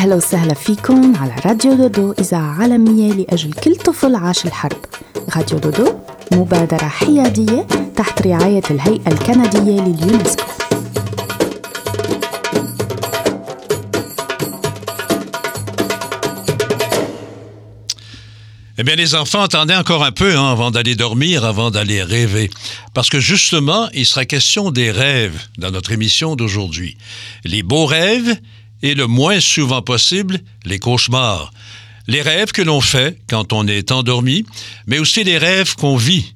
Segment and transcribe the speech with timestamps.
[0.00, 4.84] أهلا وسهلا فيكم على راديو دودو إذاعة عالمية لأجل كل طفل عاش الحرب
[5.36, 5.94] راديو دودو
[6.32, 10.46] مبادرة حيادية تحت رعاية الهيئة الكندية لليونسكو
[18.78, 22.50] Eh bien, les enfants, attendez encore un peu hein, avant d'aller dormir, avant d'aller rêver.
[22.92, 26.98] Parce que justement, il sera question des rêves dans notre émission d'aujourd'hui.
[27.44, 28.36] Les beaux rêves
[28.81, 31.51] et le moins souvent possible, les cauchemars.
[32.07, 34.45] Les rêves que l'on fait quand on est endormi,
[34.87, 36.33] mais aussi les rêves qu'on vit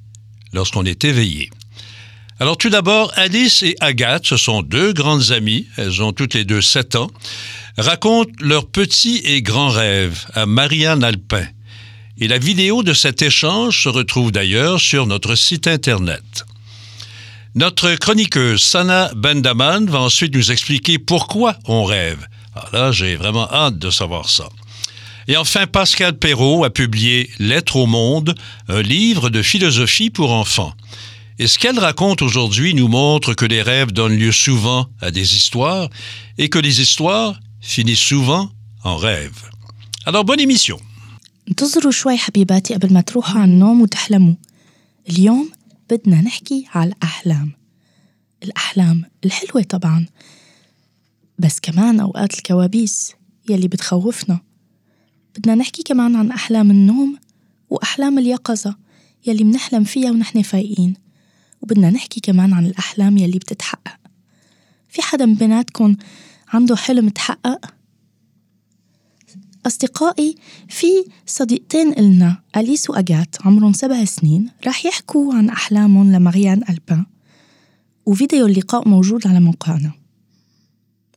[0.52, 1.50] lorsqu'on est éveillé.
[2.38, 6.44] Alors tout d'abord, Alice et Agathe, ce sont deux grandes amies, elles ont toutes les
[6.44, 7.10] deux sept ans,
[7.78, 11.46] racontent leurs petits et grands rêves à Marianne Alpin.
[12.18, 16.46] Et la vidéo de cet échange se retrouve d'ailleurs sur notre site Internet.
[17.54, 22.26] Notre chroniqueuse Sana Bendaman va ensuite nous expliquer pourquoi on rêve.
[22.55, 24.49] Alors là, j'ai vraiment hâte de savoir ça.
[25.27, 28.35] Et enfin, Pascal Perrault a publié Lettre au monde,
[28.67, 30.73] un livre de philosophie pour enfants.
[31.39, 35.35] Et ce qu'elle raconte aujourd'hui nous montre que les rêves donnent lieu souvent à des
[35.35, 35.89] histoires
[36.37, 38.51] et que les histoires finissent souvent
[38.83, 39.39] en rêve.
[40.05, 40.79] Alors, bonne émission.
[41.49, 44.35] انتظروا شوي حبيباتي قبل ما تروحوا على النوم وتحلموا
[45.09, 45.51] اليوم
[45.89, 47.51] بدنا نحكي على الأحلام
[48.43, 50.05] الأحلام الحلوة طبعا
[51.38, 53.12] بس كمان أوقات الكوابيس
[53.50, 54.40] يلي بتخوفنا.
[55.38, 57.16] بدنا نحكي كمان عن أحلام النوم
[57.70, 58.76] وأحلام اليقظة
[59.26, 60.94] يلي منحلم فيها ونحن فايقين.
[61.62, 63.96] وبدنا نحكي كمان عن الأحلام يلي بتتحقق.
[64.88, 65.96] في حدا من بيناتكم
[66.48, 67.74] عنده حلم تحقق؟
[69.66, 70.34] أصدقائي
[70.68, 70.86] في
[71.26, 77.06] صديقتين إلنا أليس وأجات عمرهم سبع سنين راح يحكوا عن أحلامهم لماريان ألبان.
[78.06, 80.05] وفيديو اللقاء موجود على موقعنا.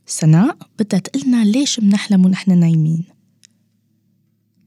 [0.09, 3.03] سناء بدها تقلنا ليش منحلم ونحن نايمين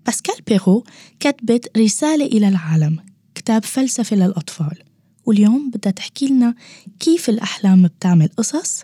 [0.07, 0.85] باسكال بيرو
[1.21, 2.99] كتبت رسالة إلى العالم
[3.35, 4.83] كتاب فلسفة للأطفال
[5.27, 6.55] واليوم بدها تحكي لنا
[7.01, 8.83] كيف الأحلام بتعمل قصص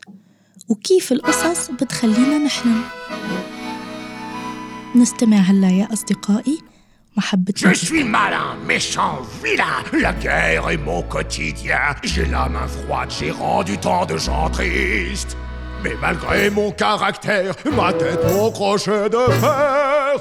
[0.69, 2.83] وكيف القصص بتخلينا نحلم
[4.97, 6.59] نستمع هلا يا أصدقائي
[7.57, 9.83] Je suis malin, méchant, vilain.
[9.93, 11.97] La guerre est mon quotidien.
[12.05, 15.37] J'ai la main froide, j'ai rendu tant de gens tristes.
[15.83, 20.17] Mais malgré mon caractère, ma tête, mon crochet de fer,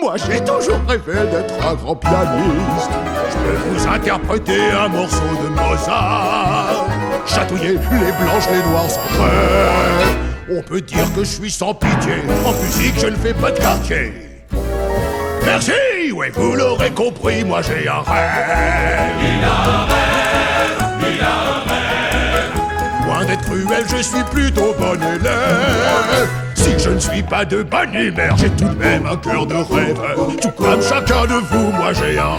[0.00, 2.90] moi j'ai toujours rêvé d'être un grand pianiste.
[3.30, 6.86] Je peux vous interpréter un morceau de Mozart,
[7.26, 10.08] chatouiller les blanches, les noirs sans frère.
[10.50, 12.14] On peut dire que je suis sans pitié.
[12.44, 14.12] En musique, je ne fais pas de quartier.
[15.44, 19.10] Merci, ouais, vous l'aurez compris, moi j'ai un rêve.
[19.20, 20.61] Il a un rêve,
[23.26, 26.28] D'être cruel, je suis plutôt bon élève.
[26.54, 29.54] Si je ne suis pas de bonne humeur, j'ai tout de même un cœur de
[29.54, 30.16] rêveur.
[30.40, 32.36] Tout comme chacun de vous, moi j'ai un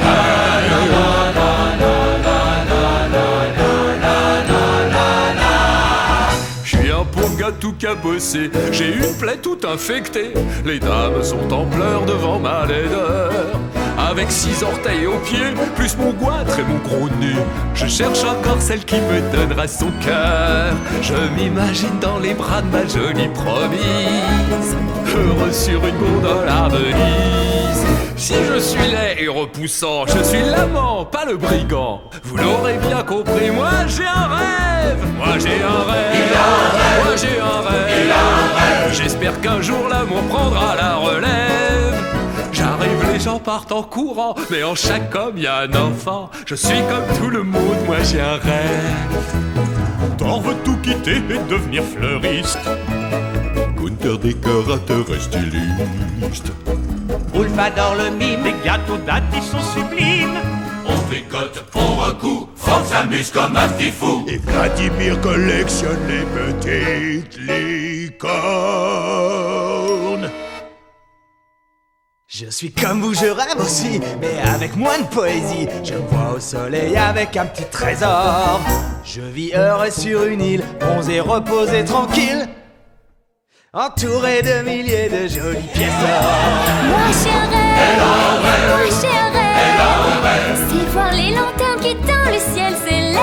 [6.64, 10.34] Je suis un pauvre gars tout cabossé, j'ai une plaie toute infectée.
[10.66, 13.60] Les dames sont en pleurs devant ma laideur.
[13.98, 17.36] Avec six orteils aux pieds, plus mon goitre et mon gros nez.
[17.76, 20.74] Je cherche encore celle qui me donnera son cœur.
[21.02, 24.76] Je m'imagine dans les bras de ma jolie promise.
[25.16, 27.86] Heureux sur une gondole à Venise.
[28.16, 32.02] Si je suis laid et repoussant, je suis l'amant, pas le brigand.
[32.24, 35.04] Vous l'aurez bien compris, moi j'ai un rêve.
[35.18, 37.04] Moi j'ai un rêve.
[37.04, 38.94] Moi j'ai un rêve.
[38.94, 41.73] J'espère qu'un jour l'amour prendra la relève.
[43.14, 46.32] Les gens partent en courant, mais en chaque homme y a un enfant.
[46.48, 49.36] Je suis comme tout le monde, moi j'ai un rêve.
[50.18, 52.58] T'en veux tout quitter et devenir fleuriste.
[53.78, 56.52] Gunther décorateur et styliste.
[57.36, 60.40] Wolf adore le mime, les gâteaux d'Atti sont sublimes.
[60.88, 64.26] On tricote, on recoue, on s'amuse comme un petit fou.
[64.28, 68.24] Et Vladimir collectionne les petites licornes.
[72.36, 75.68] Je suis comme vous, je rêve aussi, mais avec moins de poésie.
[75.84, 78.60] Je vois au soleil avec un petit trésor.
[79.06, 82.50] Je vis heureux sur une île, bronzé, reposé, tranquille.
[83.72, 85.92] entouré de milliers de jolies pièces
[86.88, 89.08] Moi j'ai rêve, moi j'ai
[89.38, 93.20] rêve, c'est voir les lanternes qui dans le ciel s'élèvent.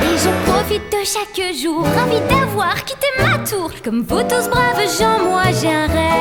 [0.00, 3.70] Et je profite de chaque jour, ravi d'avoir quitté ma tour.
[3.84, 6.17] Comme vous tous braves gens, moi j'ai un rêve.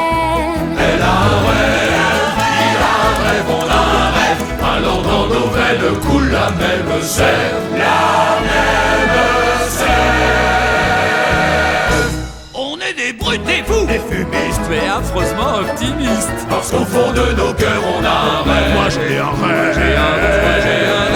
[5.79, 7.27] Veines coule la même sève,
[7.73, 9.87] la même sève.
[12.53, 16.29] On est des brutes, des fous, Des fumistes, mais affreusement optimistes.
[16.49, 18.73] parce qu'au fond de nos cœurs on a un rêve.
[18.73, 19.73] Moi j'ai un rêve.
[19.75, 21.06] J'ai un rêve, moi j'ai un rêve,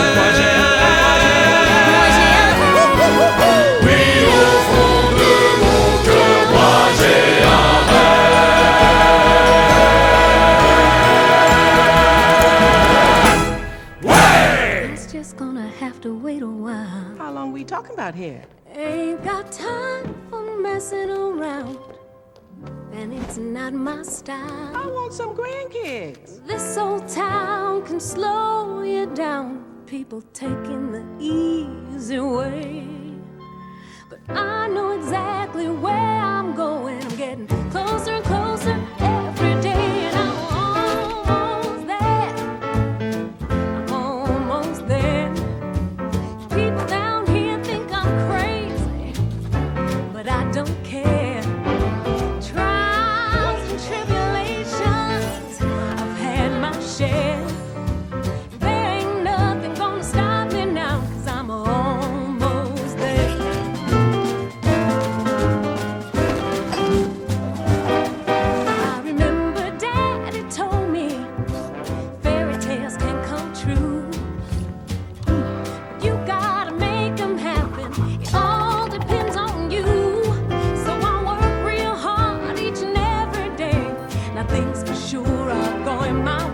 [17.81, 18.43] talking about here?
[18.75, 21.79] Ain't got time for messing around.
[22.93, 24.75] And it's not my style.
[24.75, 26.45] I want some grandkids.
[26.45, 29.65] This old town can slow you down.
[29.87, 32.85] People taking the easy way.
[34.11, 37.01] But I know exactly where I'm going.
[37.03, 38.30] I'm getting closer and closer
[85.11, 86.50] sure are going my way.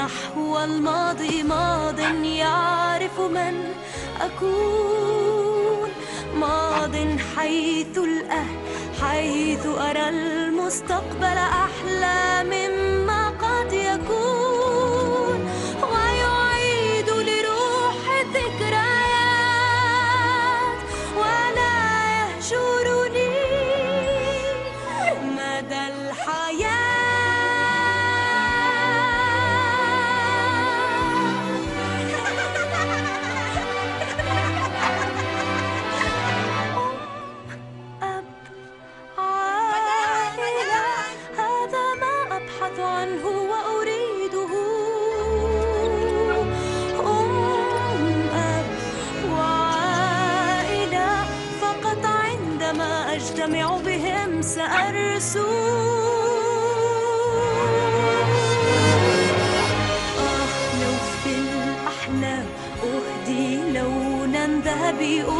[0.00, 3.74] نحو الماضي ماض يعرف من
[4.20, 5.88] أكون.
[6.34, 6.96] ماض
[7.36, 8.56] حيث الأهل
[9.02, 12.69] حيث أرى المستقبل أحلى مما
[65.18, 65.39] oh.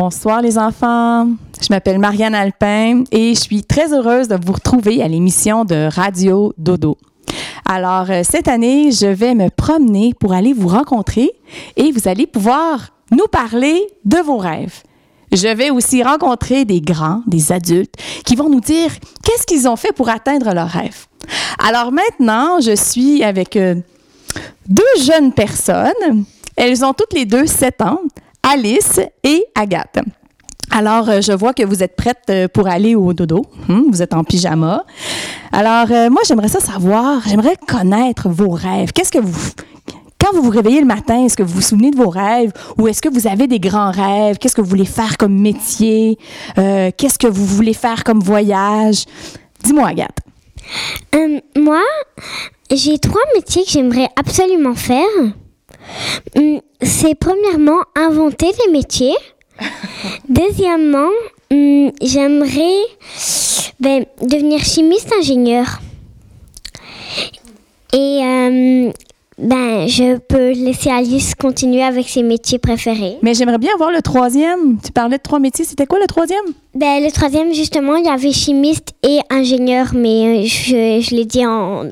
[0.00, 1.26] Bonsoir les enfants.
[1.60, 5.88] Je m'appelle Marianne Alpin et je suis très heureuse de vous retrouver à l'émission de
[5.92, 6.96] Radio Dodo.
[7.68, 11.32] Alors, euh, cette année, je vais me promener pour aller vous rencontrer
[11.74, 14.84] et vous allez pouvoir nous parler de vos rêves.
[15.32, 18.92] Je vais aussi rencontrer des grands, des adultes, qui vont nous dire
[19.24, 21.08] qu'est-ce qu'ils ont fait pour atteindre leurs rêves.
[21.58, 23.74] Alors maintenant, je suis avec euh,
[24.68, 26.24] deux jeunes personnes.
[26.54, 27.98] Elles ont toutes les deux 7 ans,
[28.42, 29.98] Alice et Agathe.
[30.70, 33.46] Alors, euh, je vois que vous êtes prêtes euh, pour aller au dodo.
[33.68, 34.84] Hmm, vous êtes en pyjama.
[35.50, 38.92] Alors, euh, moi, j'aimerais savoir, j'aimerais connaître vos rêves.
[38.92, 39.50] Qu'est-ce que vous...
[40.20, 42.52] Quand vous vous réveillez le matin, est-ce que vous vous souvenez de vos rêves?
[42.76, 44.36] Ou est-ce que vous avez des grands rêves?
[44.38, 46.18] Qu'est-ce que vous voulez faire comme métier?
[46.56, 49.04] Qu'est-ce que vous voulez faire comme voyage?
[49.62, 50.18] Dis-moi, Agathe.
[51.56, 51.82] Moi,
[52.68, 55.06] j'ai trois métiers que j'aimerais absolument faire.
[56.36, 59.16] Hum, C'est premièrement inventer des métiers.
[60.28, 61.10] Deuxièmement,
[61.50, 62.82] hum, j'aimerais
[63.80, 65.80] ben, devenir chimiste ingénieur.
[67.92, 68.92] Et euh,
[69.38, 73.16] ben, je peux laisser Alice continuer avec ses métiers préférés.
[73.22, 74.78] Mais j'aimerais bien voir le troisième.
[74.84, 75.64] Tu parlais de trois métiers.
[75.64, 76.44] C'était quoi le troisième?
[76.74, 81.24] Ben, le troisième, justement, il y avait chimiste et ingénieur, mais euh, je, je l'ai
[81.24, 81.84] dit en,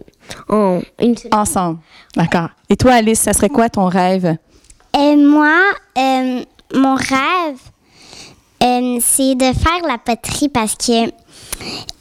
[0.48, 1.30] en une seule.
[1.32, 1.78] Ensemble.
[2.14, 2.48] D'accord.
[2.68, 4.36] Et toi, Alice, ça serait quoi ton rêve?
[4.98, 5.60] Et moi,
[5.98, 6.42] euh,
[6.74, 7.58] mon rêve,
[8.62, 11.10] euh, c'est de faire la poterie parce que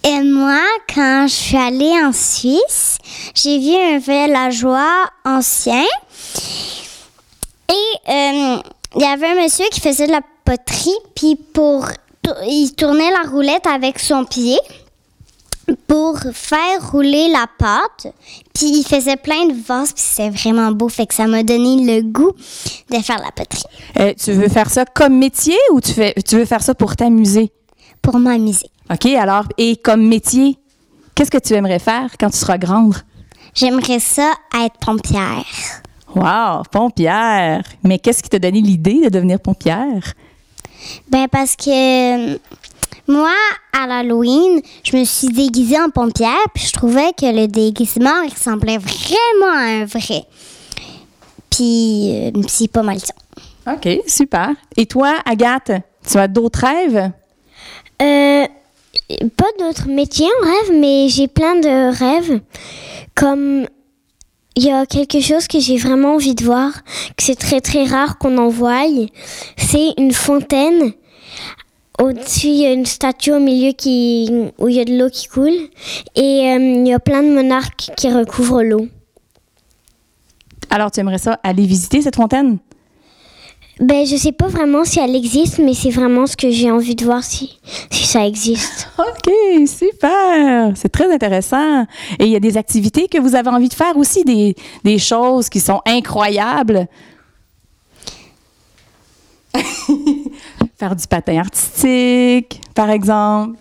[0.03, 0.62] et moi,
[0.94, 2.98] quand je suis allée en Suisse,
[3.34, 5.84] j'ai vu un villageois ancien
[7.70, 8.58] et euh,
[8.96, 11.88] il y avait un monsieur qui faisait de la poterie, puis pour
[12.48, 14.60] il tournait la roulette avec son pied
[15.88, 18.13] pour faire rouler la pâte.
[18.53, 20.89] Puis il faisait plein de vases, puis c'est vraiment beau.
[20.89, 22.34] Fait que ça m'a donné le goût
[22.91, 23.63] de faire la poterie
[24.00, 26.95] Euh, tu veux faire ça comme métier ou tu, fais, tu veux faire ça pour
[26.95, 27.51] t'amuser?
[28.05, 28.69] pour m'amuser.
[28.91, 30.60] OK, alors, et comme métier,
[31.15, 32.95] qu'est-ce que tu aimerais faire quand tu seras grande?
[33.55, 34.31] J'aimerais ça
[34.63, 35.43] être pompière.
[36.13, 37.63] Wow, pompière!
[37.84, 40.13] Mais qu'est-ce qui t'a donné l'idée de devenir pompière?
[41.10, 42.39] Ben parce que
[43.07, 43.33] moi,
[43.73, 48.31] à l'Halloween, je me suis déguisée en pompière, puis je trouvais que le déguisement il
[48.31, 50.25] ressemblait vraiment à un vrai.
[51.49, 53.13] Puis euh, c'est pas mal ça.
[53.73, 54.51] OK, super.
[54.77, 55.71] Et toi, Agathe,
[56.07, 57.11] tu as d'autres rêves?
[58.01, 58.45] Euh,
[59.37, 62.41] pas d'autres métiers en rêve, mais j'ai plein de rêves.
[63.15, 63.65] Comme
[64.55, 66.83] il y a quelque chose que j'ai vraiment envie de voir,
[67.17, 68.83] que c'est très très rare qu'on en voie.
[69.57, 70.93] C'est une fontaine.
[71.99, 75.09] Au-dessus, il y a une statue au milieu qui, où il y a de l'eau
[75.09, 75.69] qui coule.
[76.15, 78.87] Et euh, il y a plein de monarques qui recouvrent l'eau.
[80.69, 82.57] Alors, tu aimerais ça aller visiter cette fontaine?
[83.79, 86.95] Ben, je sais pas vraiment si elle existe, mais c'est vraiment ce que j'ai envie
[86.95, 87.59] de voir si,
[87.89, 88.89] si ça existe.
[88.97, 89.31] OK,
[89.67, 90.71] super!
[90.75, 91.83] C'est très intéressant.
[92.19, 94.97] Et il y a des activités que vous avez envie de faire aussi, des, des
[94.97, 96.87] choses qui sont incroyables.
[100.77, 103.58] faire du patin artistique, par exemple.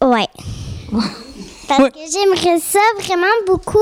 [0.00, 0.28] Ouais.
[1.68, 3.78] Parce que j'aimerais ça vraiment beaucoup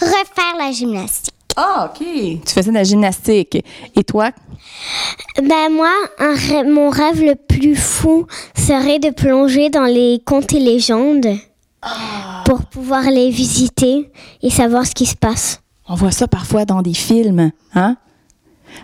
[0.00, 1.34] refaire la gymnastique.
[1.56, 2.04] Ah, OK.
[2.04, 3.64] Tu faisais de la gymnastique.
[3.96, 4.30] Et toi?
[5.42, 10.60] Ben moi, un mon rêve le plus fou serait de plonger dans les contes et
[10.60, 11.36] légendes
[12.44, 14.10] pour pouvoir les visiter
[14.42, 15.60] et savoir ce qui se passe.
[15.88, 17.96] On voit ça parfois dans des films, hein?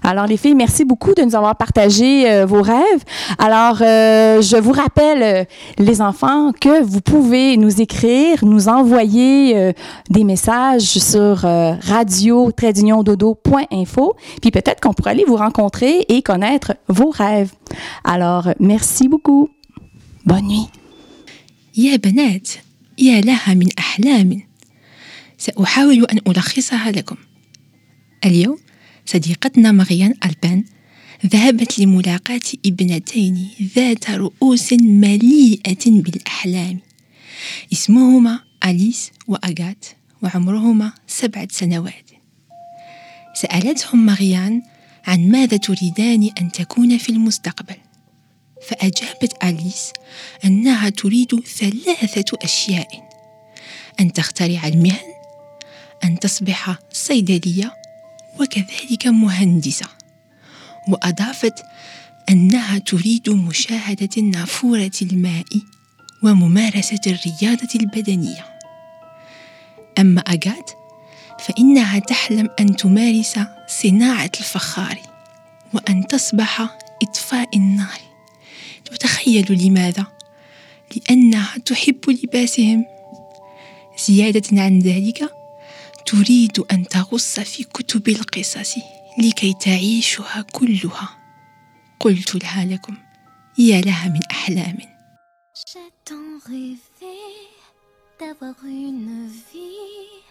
[0.04, 3.04] Alors, les filles, merci beaucoup de nous avoir partagé euh, vos rêves.
[3.38, 5.44] Alors, euh, je vous rappelle, euh,
[5.78, 9.74] les enfants, que vous pouvez nous écrire, nous envoyer euh,
[10.10, 17.10] des messages sur euh, radio-dodo.info, puis peut-être qu'on pourrait aller vous rencontrer et connaître vos
[17.10, 17.52] rêves.
[18.04, 19.50] Alors, merci beaucoup.
[20.26, 20.70] Bonne nuit.
[21.78, 22.50] يا بنات
[23.00, 24.42] يا لها من أحلام
[25.38, 27.16] سأحاول أن ألخصها لكم
[28.26, 28.58] اليوم
[29.07, 30.65] صديقتنا مغيان ألبان
[31.27, 36.79] ذهبت لملاقاة ابنتين ذات رؤوس مليئة بالأحلام.
[37.73, 39.87] اسمهما أليس وأغات
[40.23, 42.11] وعمرهما سبعة سنوات.
[43.35, 44.63] سألتهم مغيان
[45.07, 47.77] عن ماذا تريدان أن تكون في المستقبل.
[48.69, 49.93] فأجابت أليس
[50.45, 53.09] أنها تريد ثلاثة أشياء.
[54.01, 55.17] أن تخترع المهن
[56.05, 57.75] أن تصبح صيدلية
[58.41, 59.87] وكذلك مهندسة.
[60.89, 61.65] وأضافت
[62.31, 65.45] أنها تريد مشاهدة نافورة الماء
[66.23, 68.45] وممارسة الرياضة البدنية.
[69.99, 70.71] أما أغات
[71.39, 73.39] فإنها تحلم أن تمارس
[73.69, 74.99] صناعة الفخار
[75.75, 78.01] وأن تصبح إطفاء النار.
[78.93, 80.07] وتخيلوا لماذا؟
[80.97, 82.85] لأنها تحب لباسهم.
[84.07, 85.36] زيادة عن ذلك
[86.07, 88.75] تريد أن تغص في كتب القصص
[89.19, 91.17] لكي تعيشها كلها
[92.01, 92.97] قلت لها لكم
[93.59, 94.21] يا لها من
[96.49, 97.17] rêvé
[98.21, 100.23] d'avoir une vie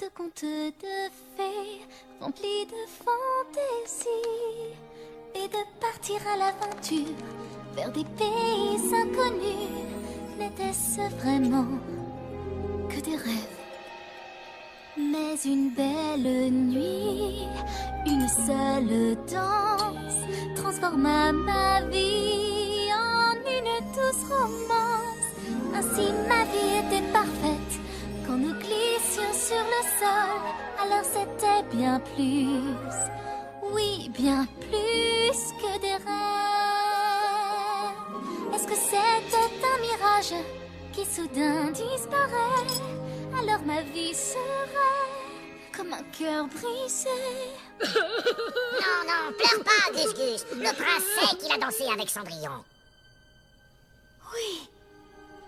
[0.00, 0.96] de contes de
[1.36, 1.82] fées
[2.20, 4.08] remplis de fantaisie
[5.34, 7.14] et de partir à l'aventure
[7.74, 9.68] vers des pays inconnus.
[10.38, 11.68] N'était-ce vraiment
[12.88, 13.57] que des rêves?
[14.98, 17.46] Mais une belle nuit,
[18.04, 20.20] une seule danse
[20.56, 25.28] transforma ma vie en une douce romance.
[25.72, 27.74] Ainsi ma vie était parfaite
[28.26, 30.40] quand nous glissions sur le sol.
[30.82, 32.66] Alors c'était bien plus,
[33.72, 36.08] oui, bien plus que des rêves.
[38.52, 40.34] Est-ce que c'était un mirage
[40.92, 43.07] qui soudain disparaît?
[43.40, 47.10] Alors ma vie serait comme un cœur brisé.
[47.80, 50.44] Non, non, pleure pas, Gus Gus.
[50.52, 52.64] Le prince sait qu'il a dansé avec Cendrillon.
[54.34, 54.50] Oui,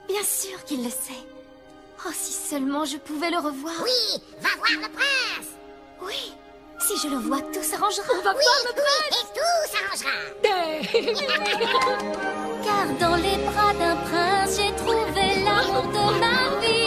[0.08, 1.24] bien sûr qu'il le sait.
[2.06, 3.74] Oh, si seulement je pouvais le revoir.
[3.82, 5.48] Oui, va voir le prince.
[6.02, 6.34] Oui,
[6.78, 8.04] si je le vois, tout s'arrangera.
[8.12, 10.16] On va Oui, voir le oui, et tout s'arrangera.
[12.64, 16.79] Car dans les bras d'un prince, j'ai trouvé l'amour de ma vie.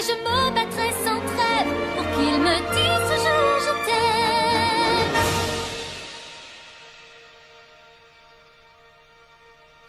[0.00, 5.16] Et je me battrai sans trêve pour qu'il me dise ce jour je t'aime.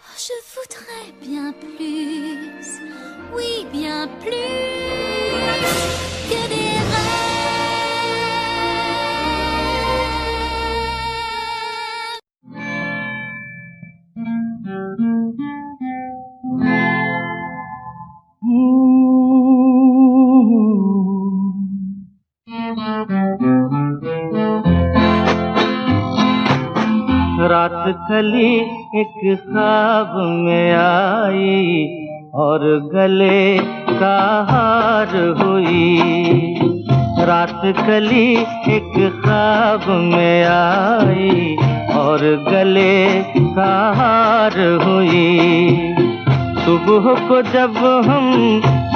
[0.04, 2.68] Oh, Je voudrais bien plus,
[3.36, 4.61] oui bien plus
[28.22, 28.56] कली
[28.96, 31.86] एक ख्वाब में आई
[32.34, 32.60] और
[32.94, 33.58] गले
[34.00, 34.18] का
[34.50, 35.98] हार हुई।
[37.20, 38.34] रात कली
[38.76, 41.56] एक ख्वाब में आई
[41.96, 43.24] और गले
[43.56, 45.96] का हार हुई।
[46.66, 48.32] सुबह को जब हम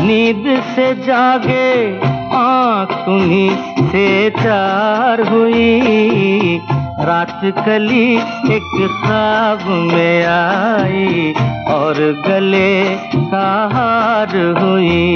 [0.08, 2.00] नींद से जागे,
[2.36, 3.50] आँख तुम्हीं
[3.88, 6.62] से चार हुई।
[7.00, 8.14] रात कली
[8.56, 8.70] एक
[9.04, 11.34] ख्वाब में आई
[11.74, 15.16] और गले का हार हुई।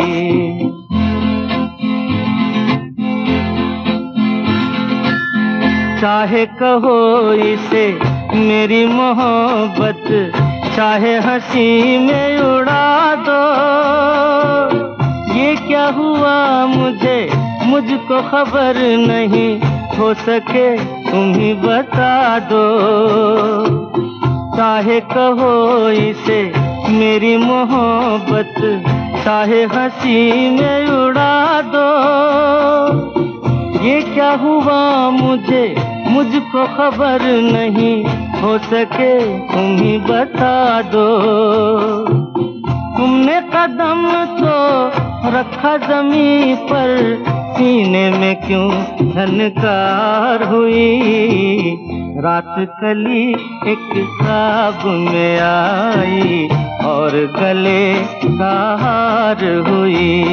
[6.01, 7.87] चाहे कहो इसे
[8.35, 10.31] मेरी मोहब्बत,
[10.75, 13.41] चाहे हँसी में उड़ा दो।
[15.33, 17.29] ये क्या हुआ मुझे,
[17.65, 20.77] मुझको खबर नहीं हो सके,
[21.11, 22.79] तुम ही बता दो।
[24.57, 26.53] चाहे कहो इसे,
[26.89, 28.83] मेरी मोहब्बत,
[29.25, 31.89] चाहे हँसी में उड़ा दो।
[33.85, 35.75] ये क्या हुआ मुझे?
[36.07, 38.05] मुझको खबर नहीं,
[38.41, 41.19] हो सके, तुम ही बता दो।
[42.97, 44.87] तुमने कदम तो
[45.29, 48.69] रखा जमी पर सीने में क्यों
[49.09, 51.01] धनकार हुई?
[52.17, 53.29] रात कली
[53.71, 56.47] एक साब में आई
[56.85, 57.93] और गले
[58.37, 60.23] का हार हुई।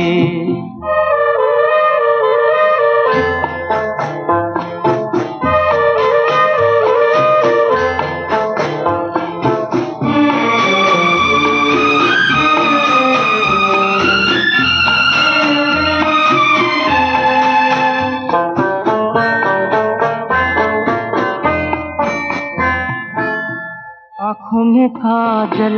[24.56, 25.74] आँखों में काजल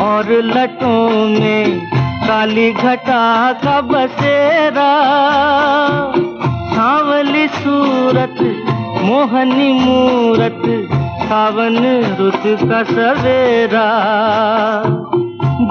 [0.00, 1.80] और लटों में
[2.26, 4.90] काली घटा का बसेरा।
[6.74, 8.36] सांवली सूरत,
[9.02, 10.62] मोहनी मूरत,
[11.22, 11.78] सावन
[12.18, 13.88] रुत का सवेरा।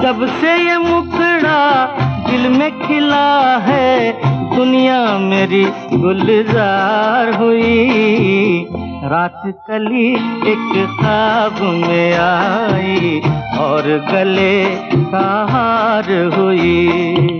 [0.02, 1.86] जब से ये मुखड़ा
[2.30, 4.12] दिल में खिला है,
[4.56, 10.08] दुनिया मेरी गुलजार हुई। रात कली
[10.50, 13.20] एक ख्वाब में आई
[13.60, 14.64] और गले
[15.12, 17.38] का हार हुई।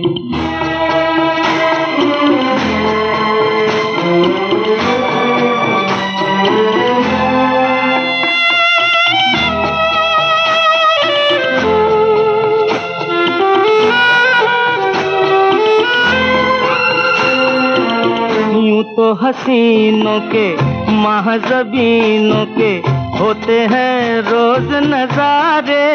[18.95, 20.45] तो हसीनों के
[20.93, 22.71] महजबीनों के
[23.17, 25.85] होते हैं रोज नजारे,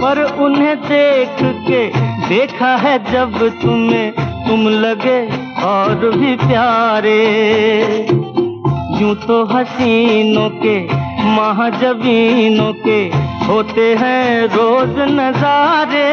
[0.00, 1.82] पर उन्हें देख के
[2.28, 4.12] देखा है जब तुम्हें
[4.48, 5.18] तुम लगे
[5.66, 7.16] और भी प्यारे।
[9.00, 10.76] यूँ तो हसीनों के,
[11.36, 13.00] महजबीनों के
[13.46, 16.10] होते हैं रोज नजारे,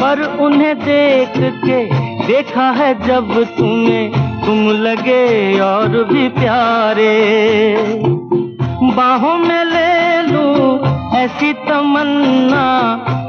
[0.00, 1.84] पर उन्हें देख के
[2.26, 7.14] देखा है जब तुम्हें तुम लगे और भी प्यारे।
[8.96, 10.80] बाहों में ले लूँ
[11.16, 12.66] ऐसी तमन्ना,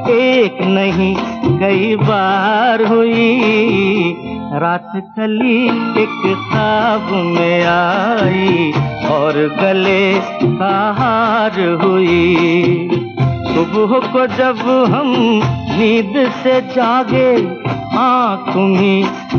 [0.09, 1.15] एक नहीं,
[1.59, 5.65] कई बार हुई। रात कली
[6.01, 8.71] एक ख्वाब में आई
[9.11, 12.35] और गले का हार हुई।
[13.47, 14.57] सुबह को जब
[14.93, 15.13] हम
[15.79, 17.35] नींद से जागे,
[17.97, 18.53] आँख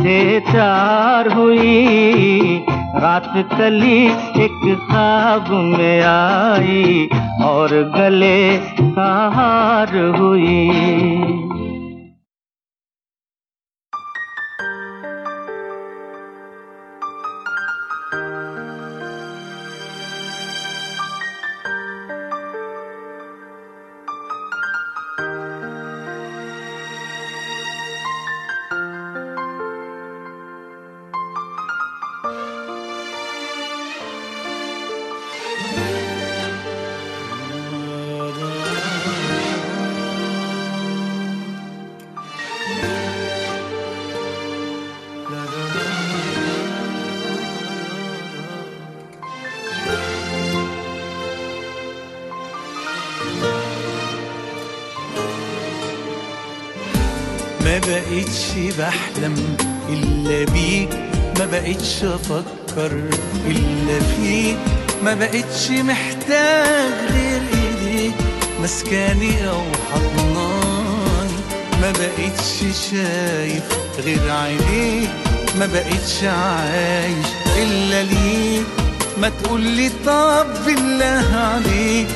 [0.02, 2.64] से चार हुई।
[2.96, 4.06] रात कली
[4.44, 7.08] एक ख्वाब में आई
[7.42, 11.47] और गले का हार हुई।
[57.88, 59.56] بقتش بحلم
[59.88, 60.88] إلا بيك
[61.38, 62.92] ما بقتش أفكر
[63.46, 64.56] إلا فيك.
[65.04, 68.14] ما بقتش محتاج غير إيديك
[68.62, 71.38] مسكاني أو حضناني
[71.82, 72.58] ما بقتش
[72.90, 73.62] شايف
[74.04, 75.10] غير عينيك
[75.58, 77.26] ما بقتش عايش
[77.58, 78.66] إلا ليك.
[79.20, 82.08] ما تقولي طب بالله عليك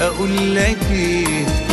[0.00, 1.67] أقول لك إيه؟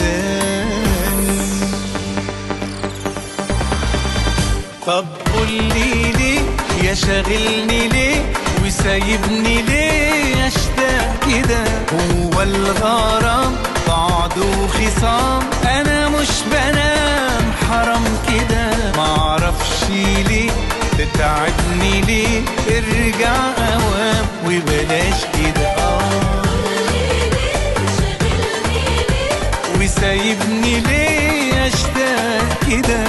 [4.86, 5.06] طب
[5.38, 6.41] قولي ليه
[6.84, 8.34] يا شاغلني ليه
[8.65, 11.63] وسايبني ليه أشتاق كده.
[11.93, 13.56] هو الغرام
[13.88, 18.91] بعد وخصام أنا مش بنام حرام كده.
[18.98, 19.84] معرفش
[20.30, 20.52] ليه
[20.98, 23.36] تتعبني ليه ارجع
[23.74, 25.67] أوام وبلاش كده.
[25.67, 26.41] آه
[29.82, 33.06] وسايبني ليه أشتاق كده.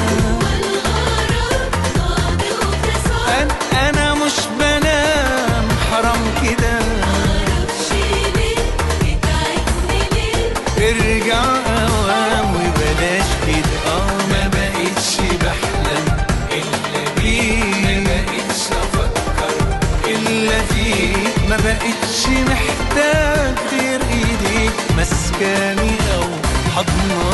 [26.75, 27.24] حضناني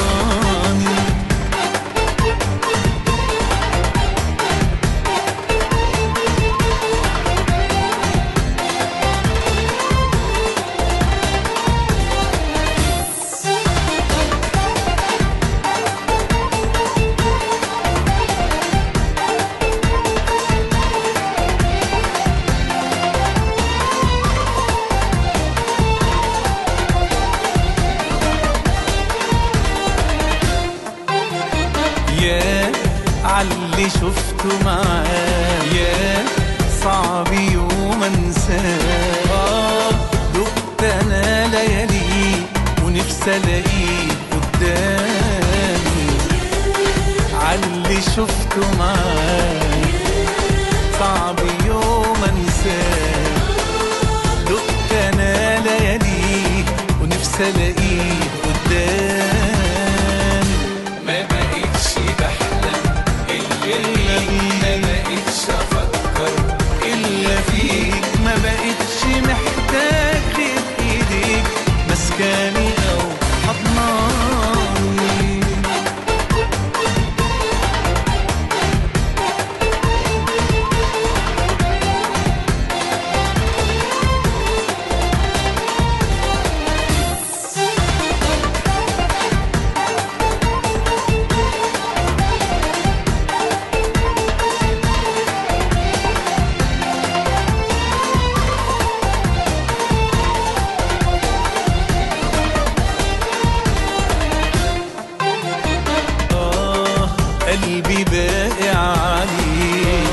[107.72, 110.04] قلبي باقي عليه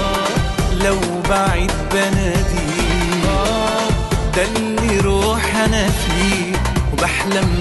[0.83, 0.97] لو
[1.29, 3.37] بعيد بناديه
[4.35, 6.53] ده اللي روح أنا فيه
[6.93, 7.58] وبحلم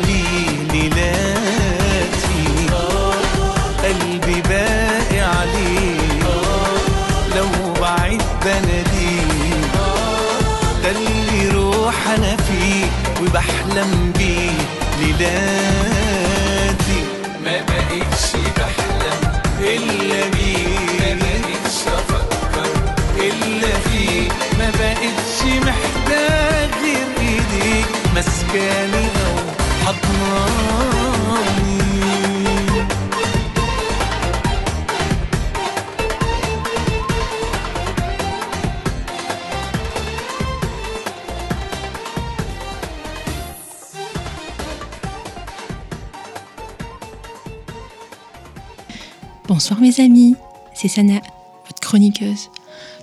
[50.97, 51.21] c'est Sana,
[51.65, 52.49] votre chroniqueuse.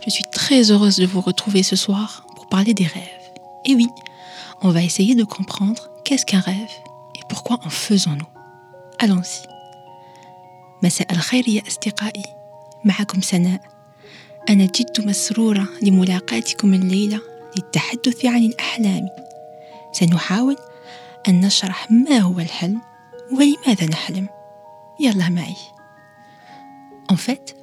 [0.05, 3.05] Je suis très heureuse de vous retrouver ce soir pour parler des rêves.
[3.64, 3.88] Et oui,
[4.62, 6.75] on va essayer de comprendre qu'est-ce qu'un rêve
[7.16, 8.29] et pourquoi en faisons-nous.
[8.99, 9.49] Allons-y.
[10.83, 12.23] مساء الخير يا أصدقائي
[12.85, 13.61] معكم سناء
[14.49, 17.20] أنا جد مسرورة لملاقاتكم الليلة
[17.57, 19.09] للتحدث عن الأحلام
[19.92, 20.57] سنحاول
[21.29, 22.81] أن نشرح ما هو الحلم
[23.33, 24.29] ولماذا نحلم
[25.01, 25.57] يلا معي
[27.12, 27.57] En fait,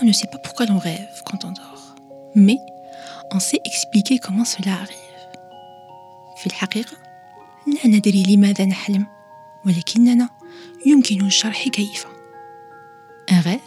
[0.00, 1.94] on ne sait pas pourquoi l'on rêve quand on dort,
[2.34, 2.58] mais
[3.30, 4.96] on sait expliquer comment cela arrive.
[6.38, 6.96] في الحقيقة
[7.66, 9.06] لا ندري لماذا نحلم
[9.66, 10.28] ولكننا
[10.86, 12.06] يمكن الشرح كيف.
[13.30, 13.60] Un rêve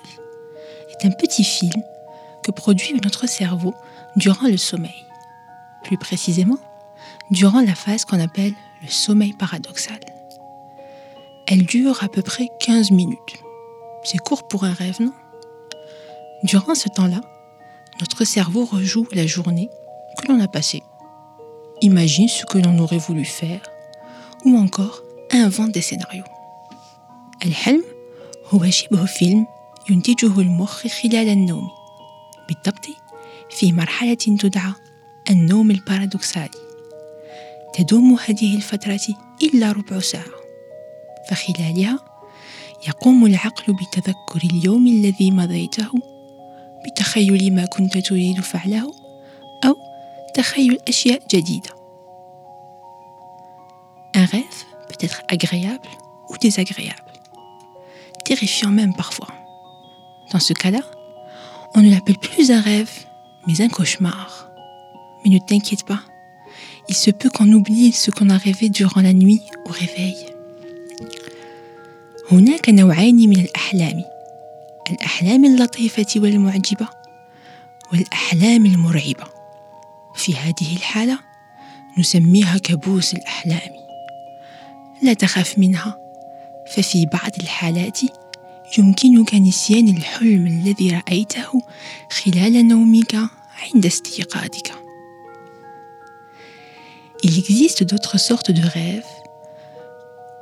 [0.90, 1.84] est un petit film
[2.44, 3.76] que produit notre cerveau
[4.16, 5.06] durant le sommeil.
[5.84, 6.58] Plus précisément,
[7.30, 10.00] durant la phase qu'on appelle le sommeil paradoxal.
[11.48, 13.36] Elle dure à peu près 15 minutes.
[14.04, 15.14] C'est court pour un rêve, non
[16.46, 17.22] Durant ce temps-là,
[18.00, 19.70] notre cerveau rejoue la journée
[20.18, 20.84] que l'on a passée,
[21.82, 23.62] imagine ce que l'on aurait voulu faire,
[24.46, 26.26] ou encore invente des scénarios.
[27.46, 27.84] الحلم
[28.50, 29.48] هو شبه فيلم
[29.90, 31.70] ينتجه المخ خلال النوم
[32.48, 32.86] بالضبط
[33.50, 34.74] في مرحلة تدعى
[35.30, 36.50] النوم البارادوكسالي
[37.74, 39.08] تدوم هذه الفترة
[39.44, 40.42] إلا ربع ساعة
[41.30, 42.00] فخلالها
[42.88, 45.92] يقوم العقل بتذكر اليوم الذي مضيته
[46.86, 48.92] بتخيل ما كنت تريد فعله
[49.66, 49.76] أو
[50.34, 51.82] تخيل أشياء جديدة
[54.14, 55.88] Un rêve peut être agréable
[56.30, 57.14] ou désagréable,
[58.26, 59.30] terrifiant même parfois.
[60.34, 60.82] Dans ce cas-là,
[61.76, 62.92] on ne l'appelle plus un rêve,
[63.48, 64.50] mais un cauchemar.
[65.24, 66.02] Mais ne t'inquiète pas,
[66.90, 70.18] il se peut qu'on oublie ce qu'on a rêvé durant la nuit au réveil.
[72.32, 74.04] هناك نوعين من الأحلام
[74.91, 76.89] الأحلام اللطيفة والمعجبة
[77.93, 79.25] والأحلام المرعبة.
[80.15, 81.19] في هذه الحالة
[81.99, 83.73] نسميها كابوس الأحلام.
[85.03, 85.99] لا تخاف منها
[86.75, 88.01] ففي بعض الحالات
[88.79, 91.63] يمكنك نسيان الحلم الذي رأيته
[92.11, 93.15] خلال نومك
[93.75, 94.73] عند استيقاظك.
[97.23, 99.15] Il existe d'autres sortes de rêves,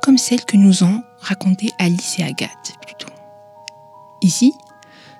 [0.03, 3.04] comme celles que nous ont racontées Alice et Agathe plutôt.
[4.25, 4.55] Ici,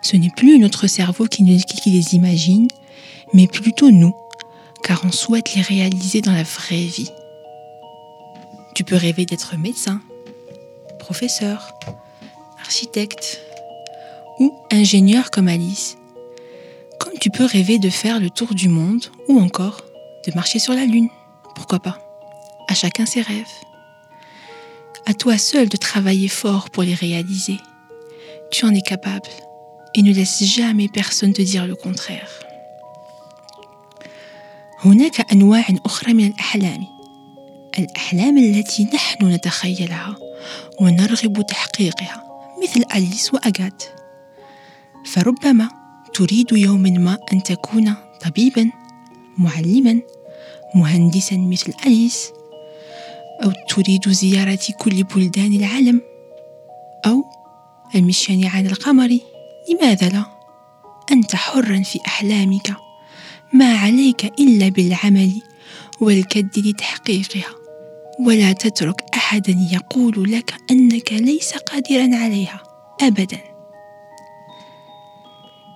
[0.01, 2.67] ce n'est plus notre cerveau qui, les imagine,
[3.33, 4.15] mais plutôt nous,
[4.83, 7.11] car on souhaite les réaliser dans la vraie vie.
[8.73, 10.01] Tu peux rêver d'être médecin,
[10.97, 11.77] professeur,
[12.59, 13.41] architecte
[14.39, 15.97] ou ingénieur comme Alice.
[16.99, 19.81] Comme tu peux rêver de faire le tour du monde ou encore
[20.25, 21.09] de marcher sur la Lune.
[21.53, 21.99] Pourquoi pas
[22.69, 23.45] À chacun ses rêves.
[25.05, 27.59] À toi seul de travailler fort pour les réaliser.
[28.55, 29.27] Tu en es capable
[29.95, 32.29] et ne laisse jamais personne te dire le contraire.
[34.79, 36.87] هناك أنواع أخرى من الأحلام
[37.79, 40.15] الأحلام التي نحن نتخيلها
[40.81, 42.23] ونرغب تحقيقها
[42.63, 43.83] مثل أليس وأغات
[45.05, 45.69] فربما
[46.13, 47.93] تريد يوما ما أن تكون
[48.25, 48.71] طبيبا
[49.37, 50.01] معلما
[50.75, 52.29] مهندسا مثل أليس
[53.43, 56.01] أو تريد زيارة كل بلدان العالم
[57.05, 57.34] أو
[57.95, 59.19] المشيان على القمر
[59.69, 60.25] لماذا لا
[61.11, 62.75] أنت حر في أحلامك
[63.53, 65.41] ما عليك إلا بالعمل
[66.01, 67.55] والكد لتحقيقها
[68.19, 72.63] ولا تترك أحدا يقول لك أنك ليس قادرا عليها
[73.01, 73.39] أبدا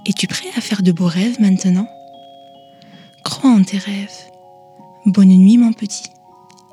[0.06, 1.88] Es-tu prêt à faire de beaux rêves maintenant
[3.24, 4.20] Crois en tes rêves.
[5.06, 6.10] Bonne nuit mon petit.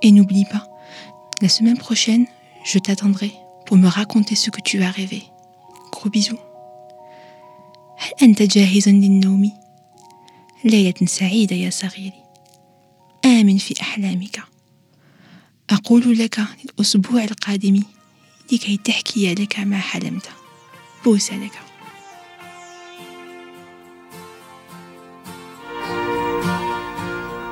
[0.01, 0.67] Et n'oublie pas,
[1.43, 2.27] la semaine prochaine,
[2.65, 3.33] je t'attendrai
[3.67, 5.23] pour me raconter ce que tu as rêvé.
[5.93, 6.39] Gros bisous.
[7.99, 9.53] هل أنت جاهز للنوم؟
[10.65, 12.23] ليلة سعيدة يا صغيري
[13.25, 14.43] آمن في أحلامك
[15.71, 17.83] أقول لك للأسبوع القادم
[18.53, 20.29] لكي تحكي لك ما حلمت
[21.05, 21.53] بوسة لك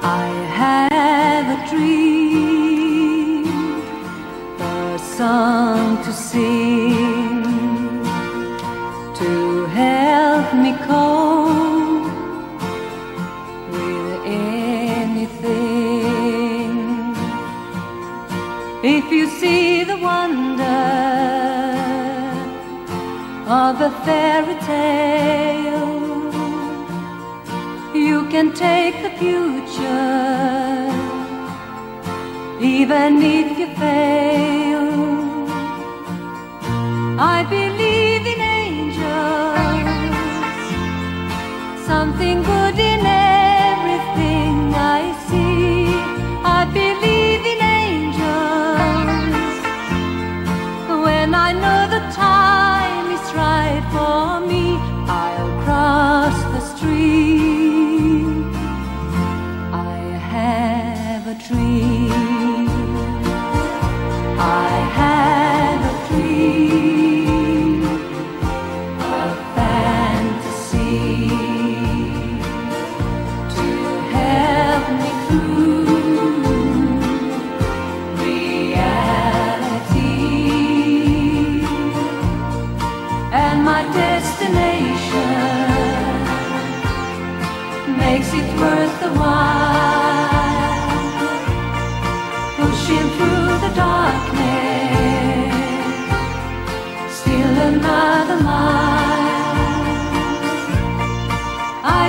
[0.02, 0.28] I
[0.60, 2.03] have a dream,
[24.04, 25.94] fairy tale,
[27.94, 30.90] you can take the future,
[32.60, 34.23] even if you fail.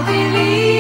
[0.06, 0.75] Believe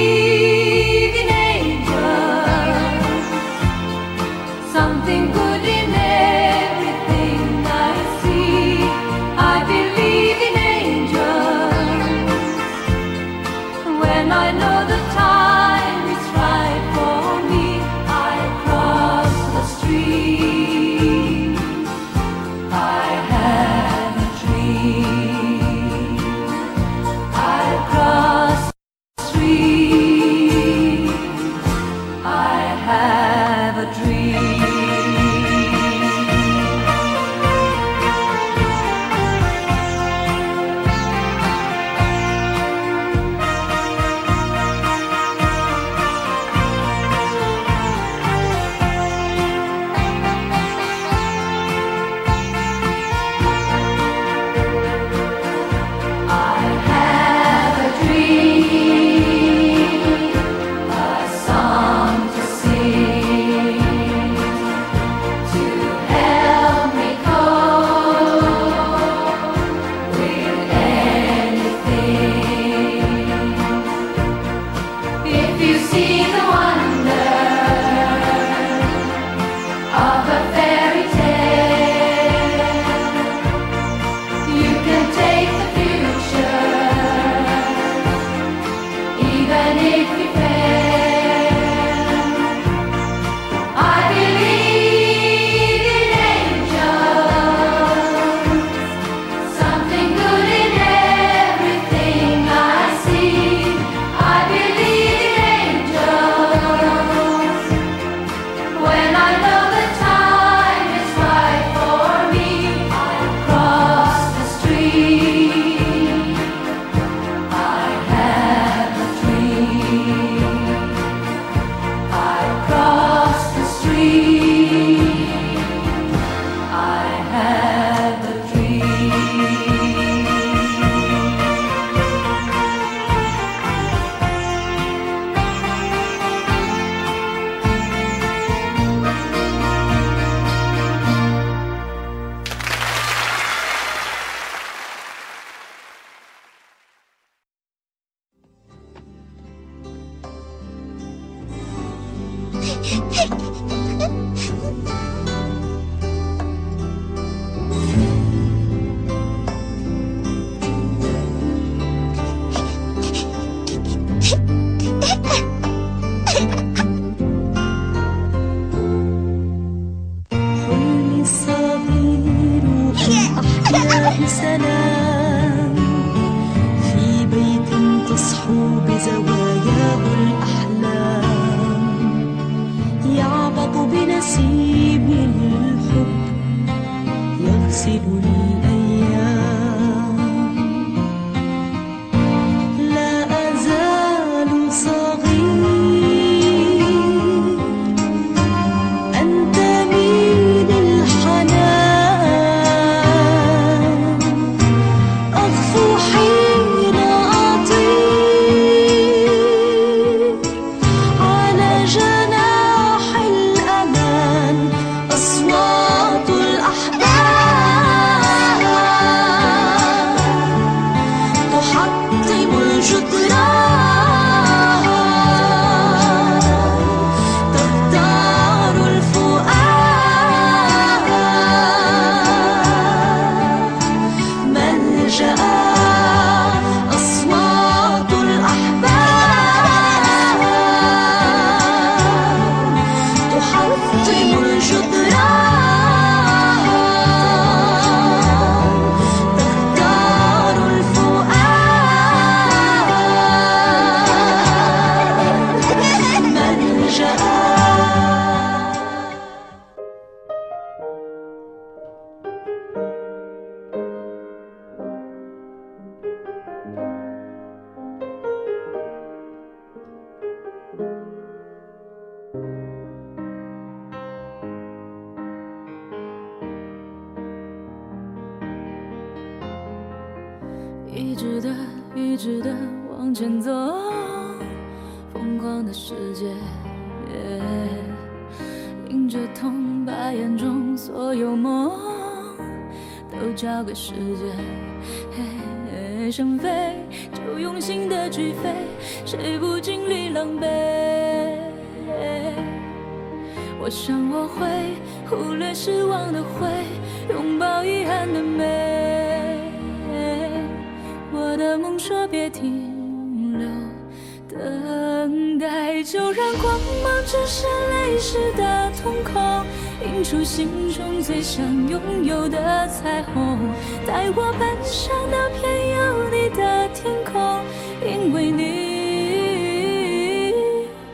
[318.07, 319.43] 时的瞳孔，
[319.83, 323.49] 映出心中最想拥有的彩虹。
[323.83, 325.41] 带我奔向那片
[325.75, 327.41] 有你的天空，
[327.83, 328.43] 因为你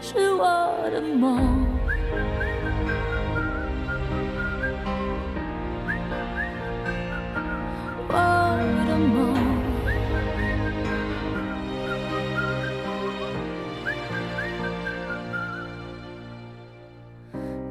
[0.01, 0.45] 是我
[0.89, 1.60] 的梦。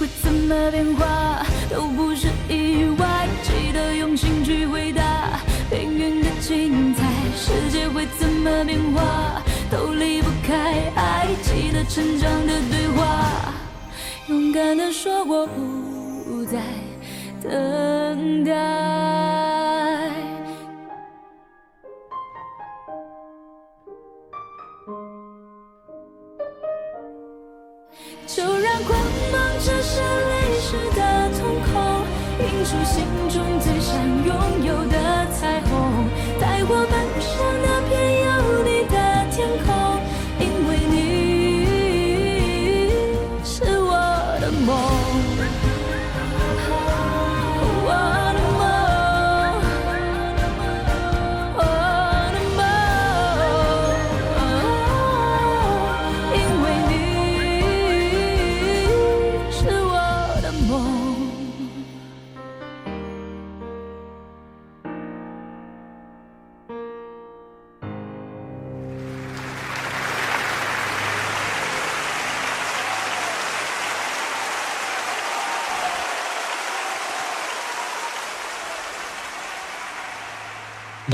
[0.00, 5.38] 会怎么变化都不是意外，记得用心去回答
[5.70, 7.04] 命运的精彩。
[7.36, 13.52] 世界会怎么变化都离不开爱，记得成长的对话，
[14.28, 16.62] 勇敢的说我不再
[17.42, 19.59] 等待。
[32.70, 33.49] 出心中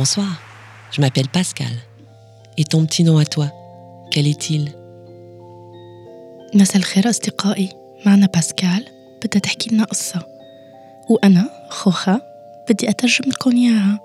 [0.05, 0.41] Bonsoir,
[0.91, 1.71] je m'appelle Pascal.
[2.57, 3.51] Et ton petit nom à toi,
[4.11, 4.69] quel est-il
[6.53, 7.69] مساء الخير أصدقائي
[8.05, 8.85] معنا باسكال
[9.25, 10.27] بدها تحكي لنا قصة
[11.09, 12.21] وأنا خوخة
[12.69, 13.99] بدي أترجم لكم إياها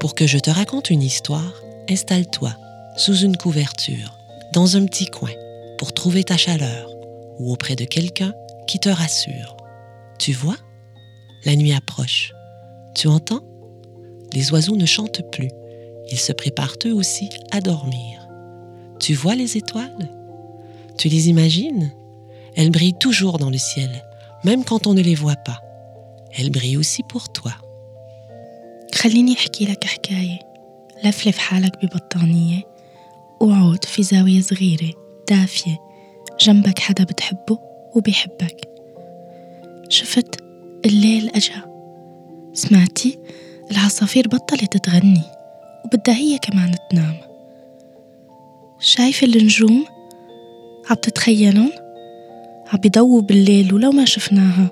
[0.00, 1.52] Pour que je te raconte une histoire,
[1.90, 2.52] installe-toi
[2.96, 4.18] sous une couverture,
[4.54, 5.34] dans un petit coin,
[5.78, 6.88] pour trouver ta chaleur,
[7.38, 8.32] ou auprès de quelqu'un
[8.66, 9.56] qui te rassure.
[10.18, 10.56] Tu vois
[11.44, 12.32] La nuit approche.
[12.94, 13.42] Tu entends
[14.34, 15.50] Les oiseaux ne chantent plus.
[16.10, 18.28] Ils se préparent eux aussi à dormir.
[18.98, 20.08] Tu vois les étoiles
[20.98, 21.92] Tu les imagines
[22.56, 23.90] Elles brillent toujours dans le ciel,
[24.44, 25.60] même quand on ne les voit pas.
[26.36, 27.52] Elles brillent aussi pour toi.
[28.94, 30.38] خليني أحكي لك حكاية
[31.04, 32.62] لفلف حالك ببطانية
[33.40, 34.90] وعود في زاوية صغيرة
[35.30, 35.78] دافية
[36.40, 37.58] جنبك حدا بتحبه
[37.96, 38.68] وبيحبك
[39.88, 40.40] شفت
[40.84, 41.64] الليل أجا
[42.52, 43.18] سمعتي
[43.70, 45.22] العصافير بطلت تغني
[45.84, 47.14] وبدها هي كمان تنام
[48.80, 49.84] شايفة النجوم
[50.90, 51.72] عم تتخيلن
[52.72, 54.70] عم بيضووا بالليل ولو ما شفناها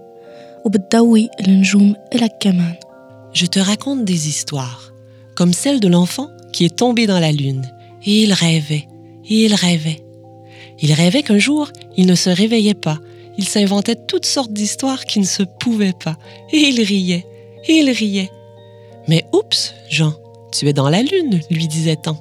[0.64, 2.74] وبتضوي النجوم إلك كمان
[3.32, 4.92] Je te raconte des histoires,
[5.36, 7.70] comme celle de l'enfant qui est tombé dans la lune.
[8.04, 8.88] Et il rêvait,
[9.28, 10.00] et il rêvait.
[10.80, 12.98] Il rêvait qu'un jour, il ne se réveillait pas.
[13.36, 16.16] Il s'inventait toutes sortes d'histoires qui ne se pouvaient pas.
[16.52, 17.26] Et il riait,
[17.68, 18.30] et il riait.
[19.08, 20.12] Mais oups, Jean,
[20.52, 22.16] tu es dans la lune, lui disait-on.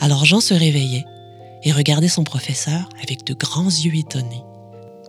[0.00, 1.04] Alors Jean se réveillait
[1.64, 4.42] et regardait son professeur avec de grands yeux étonnés.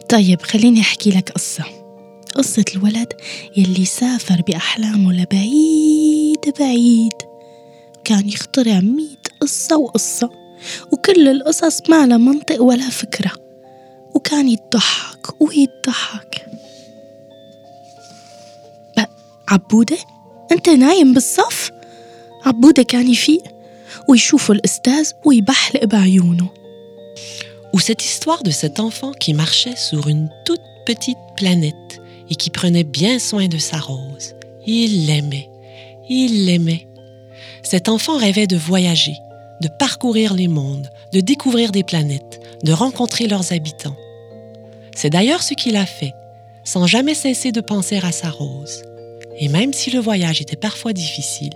[0.10, 1.64] طيب خليني أحكي لك قصة
[2.36, 3.14] قصة الولد
[3.58, 7.14] يلي سافر بأحلامه لبعيد بعيد
[8.04, 10.30] كان يخترع مية قصة وقصة
[10.92, 13.32] وكل القصص ما لها منطق ولا فكرة
[14.16, 16.46] وكان يضحك ويضحك
[18.98, 19.06] ب-
[19.50, 19.98] عبودة
[20.52, 21.72] أنت نايم بالصف
[22.46, 23.44] عبودة كان يفيق
[24.10, 26.50] ويشوفه الأستاذ ويبحلق بعيونه
[27.74, 32.50] Ou cette histoire de cet enfant qui marchait sur une toute petite planète et qui
[32.50, 34.34] prenait bien soin de sa rose.
[34.66, 35.50] Il l'aimait,
[36.08, 36.88] il l'aimait.
[37.64, 39.18] Cet enfant rêvait de voyager,
[39.62, 43.98] de parcourir les mondes, de découvrir des planètes, de rencontrer leurs habitants.
[44.96, 46.14] C'est d'ailleurs ce qu'il a fait,
[46.64, 48.84] sans jamais cesser de penser à sa rose.
[49.40, 51.54] Et même si le voyage était parfois difficile,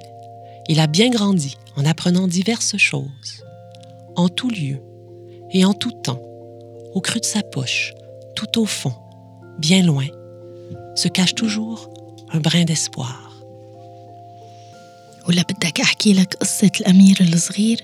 [0.67, 3.43] il a bien grandi en apprenant diverses choses.
[4.15, 4.81] En tout lieu
[5.51, 6.21] et en tout temps,
[6.93, 7.93] au creux de sa poche,
[8.35, 8.93] tout au fond,
[9.59, 10.07] bien loin,
[10.95, 11.89] se cache toujours
[12.31, 13.25] un brin d'espoir.
[15.27, 17.83] ولا بدك أحكي لك قصة الأمير الصغير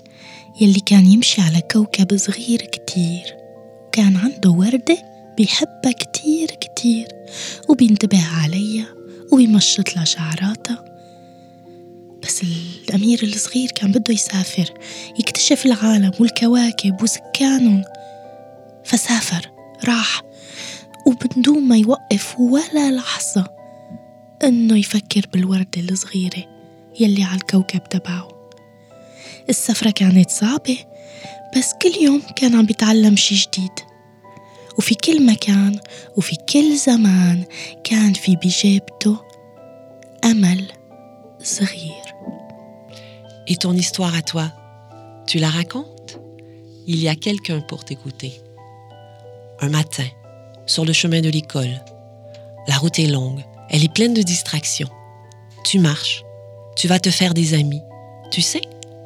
[0.62, 3.36] يلي كان يمشي على كوكب صغير كتير
[3.92, 4.98] كان عنده وردة
[5.38, 7.08] بيحبها كتير كتير
[7.70, 8.86] وبينتبه عليها
[9.33, 10.85] وبيمشط لها شعراتها
[12.23, 12.43] بس
[12.89, 14.75] الأمير الصغير كان بده يسافر.
[15.19, 17.85] يكتشف العالم والكواكب وسكانهم
[18.85, 19.51] فسافر
[19.85, 20.23] راح.
[21.07, 23.47] وبدون ما يوقف ولا لحظة
[24.45, 26.45] إنه يفكر بالوردة الصغيرة
[27.01, 28.29] يلي على الكوكب تبعه.
[29.49, 30.79] السفرة كانت صعبة
[31.57, 33.90] بس كل يوم كان عم بيتعلم شي جديد.
[34.78, 35.80] وفي كل مكان
[36.18, 37.44] وفي كل زمان
[37.84, 39.18] كان في بجيبته
[40.24, 40.72] أمل
[41.44, 42.06] صغير
[43.48, 44.52] Et ton histoire à toi,
[45.28, 46.20] tu la racontes
[46.88, 48.42] Il y a quelqu'un pour t'écouter.
[49.60, 50.08] Un matin,
[50.66, 51.82] sur le chemin de l'école,
[52.68, 54.90] la route est longue, elle est pleine de distractions.
[55.64, 56.24] Tu marches,
[56.76, 57.82] tu vas te faire des amis.
[58.32, 58.62] Tu sais,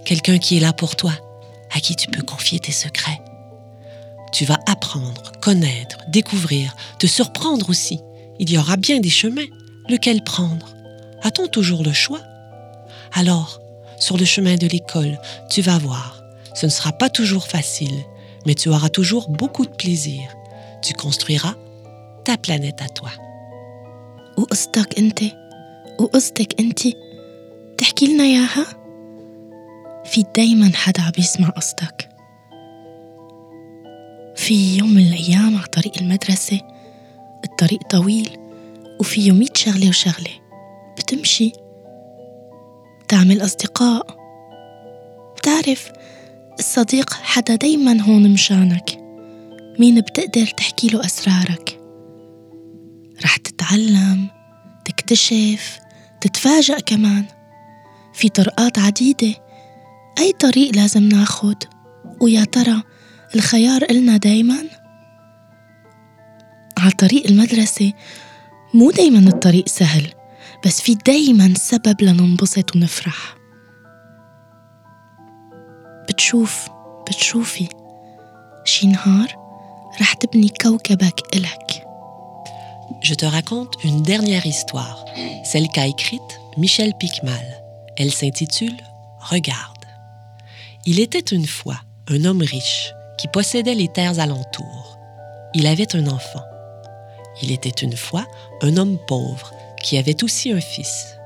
[0.06, 1.14] quelqu'un qui est là pour toi,
[1.72, 3.20] à qui tu peux confier tes secrets.
[4.34, 8.00] Tu vas apprendre, connaître, découvrir, te surprendre aussi.
[8.40, 9.50] Il y aura bien des chemins.
[9.90, 10.68] Lequel prendre
[11.24, 12.22] A-t-on toujours le choix
[13.14, 13.60] Alors,
[13.98, 16.22] sur le chemin de l'école, tu vas voir.
[16.54, 18.04] Ce ne sera pas toujours facile,
[18.46, 20.22] mais tu auras toujours beaucoup de plaisir.
[20.82, 21.56] Tu construiras
[22.24, 23.10] ta planète à toi.
[24.40, 25.20] وقصتك انت
[26.00, 26.80] وقصتك انت
[27.78, 28.66] تحكي لنا اياها
[30.06, 32.10] في دايما حدا عم يسمع قصتك
[34.45, 36.61] في يوم من الأيام على طريق المدرسة.
[37.45, 38.37] الطريق طويل
[39.01, 40.31] وفيه مية شغلة وشغلة.
[40.99, 41.53] بتمشي.
[43.03, 44.07] بتعمل أصدقاء.
[45.37, 45.93] بتعرف
[46.59, 48.99] الصديق حدا دايما هون مشانك.
[49.79, 51.81] مين بتقدر تحكي له أسرارك.
[53.25, 54.29] رح تتعلم
[54.85, 55.79] تكتشف
[56.21, 57.25] تتفاجأ كمان.
[58.15, 59.35] في طرقات عديدة.
[60.19, 61.57] أي طريق لازم ناخد.
[62.21, 62.83] ويا ترى
[63.37, 64.65] الخيار إلنا دايما
[66.79, 67.93] على طريق المدرسة
[68.75, 70.13] مو دايما الطريق سهل
[70.67, 73.37] بس في دايما سبب لننبسط ونفرح
[76.09, 76.69] بتشوف
[77.09, 77.69] بتشوفي
[78.65, 79.37] شي نهار
[80.01, 81.85] رح تبني كوكبك إلك
[83.03, 85.05] Je te raconte une dernière histoire,
[85.45, 87.47] celle qu'a écrite Michel Picmal.
[87.97, 88.77] Elle s'intitule
[89.21, 89.85] Regarde.
[90.87, 94.99] Il était une fois un homme riche qui possédait les terres alentours.
[95.55, 96.43] Il avait un enfant.
[97.43, 98.27] Il était une fois
[98.63, 99.53] un homme pauvre
[99.83, 101.19] qui avait aussi un fils.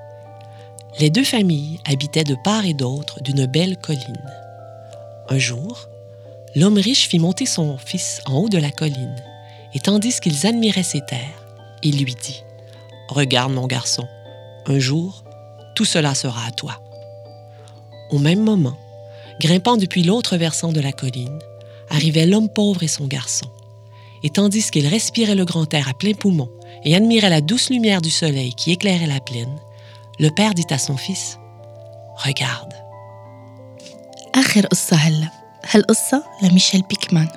[0.98, 4.30] Les deux familles habitaient de part et d'autre d'une belle colline.
[5.28, 5.88] Un jour,
[6.56, 9.16] l'homme riche fit monter son fils en haut de la colline,
[9.74, 11.46] et tandis qu'ils admiraient ses terres,
[11.82, 12.42] il lui dit
[13.08, 14.08] Regarde, mon garçon,
[14.66, 15.22] un jour,
[15.74, 16.80] tout cela sera à toi.
[18.10, 18.76] Au même moment,
[19.40, 21.38] grimpant depuis l'autre versant de la colline,
[21.89, 23.47] arrivaient l'homme pauvre et son garçon.
[24.23, 26.49] Et tandis qu'ils respiraient le grand air à plein poumon
[26.83, 29.59] et admiraient la douce lumière du soleil qui éclairait la plaine,
[30.19, 31.37] le père dit à son fils
[32.25, 32.73] Regarde.
[34.35, 35.29] آخر قصة هلا
[35.71, 37.27] هالقصة لميشيل بيكمان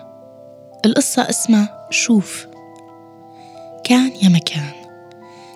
[0.84, 2.46] القصة اسمها شوف
[3.84, 4.72] كان يا مكان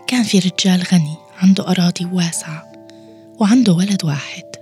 [0.07, 2.73] كان في رجال غني عنده أراضي واسعة
[3.41, 4.57] وعنده ولد واحد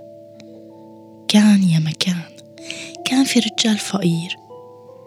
[1.29, 2.23] كان يا مكان
[3.06, 4.38] كان في رجال فقير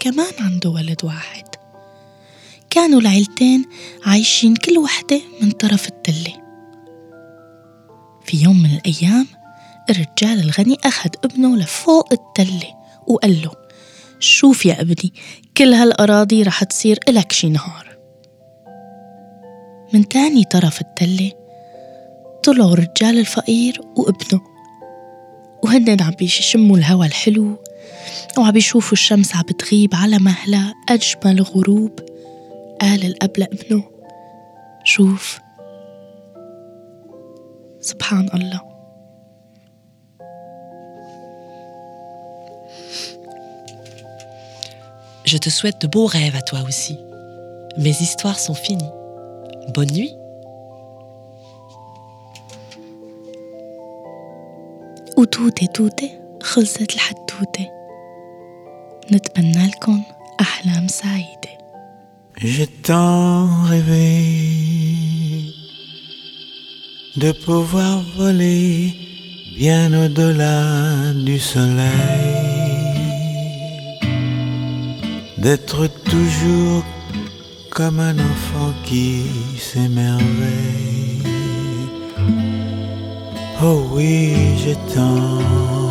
[0.01, 1.45] كمان عنده ولد واحد.
[2.71, 3.65] كانوا العيلتين
[4.07, 6.33] عايشين كل وحدة من طرف التلة
[8.25, 9.27] في يوم من الأيام
[9.91, 12.75] الرجال الغني أخذ ابنه لفوق التلة
[13.07, 13.51] وقال له
[14.21, 15.13] شوف يا ابني
[15.57, 17.97] كل هالأراضي رح تصير إلك شي نهار.
[19.93, 21.33] من تاني طرف التلة
[22.43, 24.41] طلعوا الرجال الفقير وابنه
[25.65, 27.59] وهن عم بيشموا الهوا الحلو
[28.38, 32.00] وعم بيشوفوا الشمس عم بتغيب على مهلها أجمل غروب
[32.82, 33.84] قال الأب لابنه
[34.84, 35.40] شوف
[37.82, 38.72] سبحان الله
[45.24, 46.98] Je te souhaite de beaux rêves à toi aussi.
[47.78, 48.92] Mes histoires sont finies.
[49.74, 50.14] Bonne nuit.
[55.18, 56.10] وتوتة توتة
[56.42, 57.75] خلصت الحدوتة
[59.12, 60.04] نتمنى لكم
[60.42, 61.52] أحلام سعيدة
[62.44, 65.54] J'ai tant rêvé
[67.16, 68.96] de pouvoir voler
[69.56, 71.90] bien au-delà du soleil,
[75.38, 76.84] d'être toujours
[77.70, 79.26] comme un enfant qui
[79.60, 81.22] s'émerveille.
[83.62, 85.85] Oh oui, j'ai tant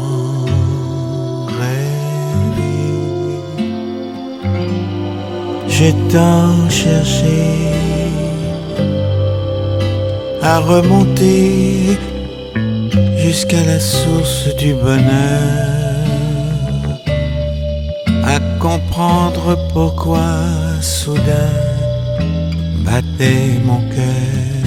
[5.78, 7.42] J'ai tant cherché
[10.42, 11.98] à remonter
[13.18, 15.98] jusqu'à la source du bonheur,
[18.24, 20.30] à comprendre pourquoi
[20.80, 21.52] soudain
[22.86, 24.64] battait mon cœur.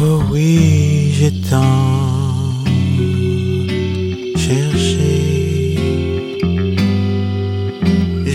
[0.00, 1.82] Oh oui, j'ai tant
[4.36, 5.03] cherché.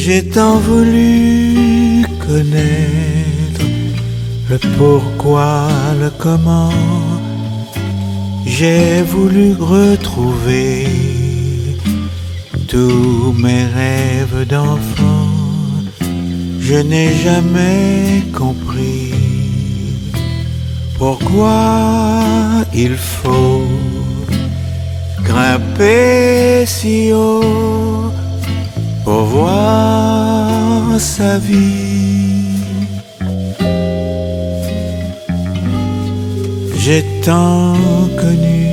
[0.01, 3.65] J'ai tant voulu connaître
[4.49, 5.67] le pourquoi,
[5.99, 6.71] le comment.
[8.45, 10.87] J'ai voulu retrouver
[12.69, 15.27] tous mes rêves d'enfant.
[16.61, 19.13] Je n'ai jamais compris
[20.97, 23.67] pourquoi il faut
[25.25, 28.13] grimper si haut
[29.09, 32.61] pour voir sa vie.
[36.81, 37.73] J'ai tant
[38.21, 38.67] connu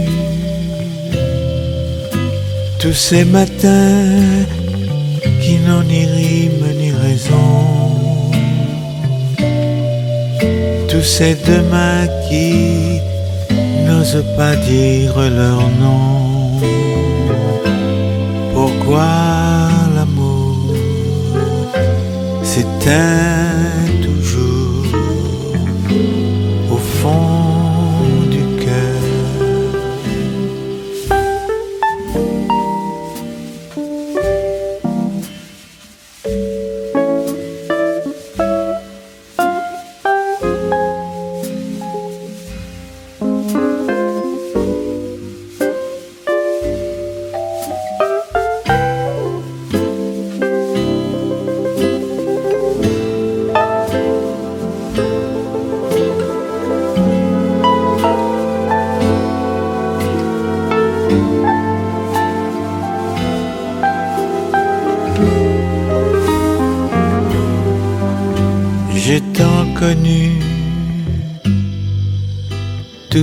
[2.79, 4.45] tous ces matins
[5.43, 7.57] qui n'ont ni rime ni raison.
[10.91, 13.01] Tous ces demain qui
[13.87, 16.61] n'osent pas dire leur nom.
[18.53, 19.36] Pourquoi
[22.87, 23.36] time.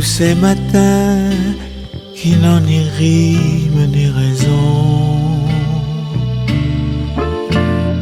[0.03, 1.29] Ces matins
[2.15, 5.39] qui n'ont ni rime ni raison.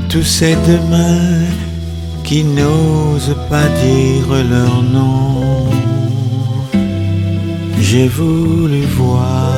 [0.09, 1.45] Tous ces demain
[2.23, 5.69] qui n'osent pas dire leur nom.
[7.79, 9.53] J'ai voulu voir,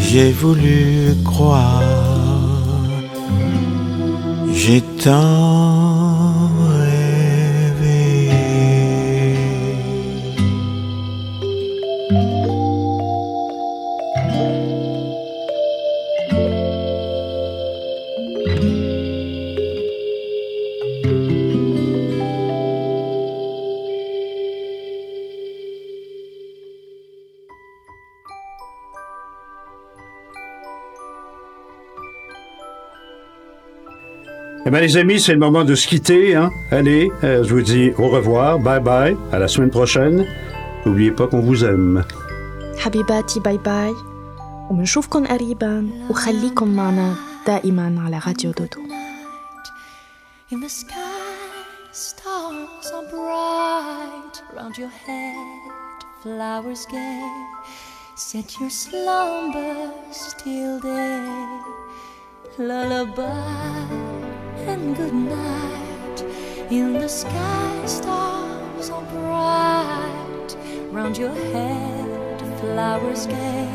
[0.00, 1.82] j'ai voulu croire,
[4.52, 5.59] j'ai tant
[34.69, 36.35] Eh bien, les amis, c'est le moment de se quitter.
[36.35, 36.49] Hein?
[36.71, 40.25] Allez, euh, je vous dis au revoir, bye bye, à la semaine prochaine.
[40.85, 42.03] N'oubliez pas qu'on vous aime.
[42.77, 43.93] حبيباتي باي باي
[44.69, 47.15] وبنشوفكن قريبا وخليكن معنا
[47.47, 48.81] دائما على راديو دودو
[50.51, 50.95] In the sky,
[51.91, 57.21] stars are bright round your head, flowers gay.
[58.15, 61.25] Set your slumbers till day.
[62.59, 64.08] Lullaby
[64.70, 66.18] and good night.
[66.70, 70.50] In the sky, stars are bright
[70.92, 73.68] round your head, flowers gay.